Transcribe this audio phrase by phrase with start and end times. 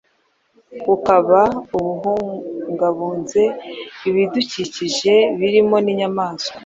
[0.95, 1.41] ukaba
[1.77, 3.41] ubungabunze
[4.09, 6.57] ibidukikije birimo n’inyamaswa.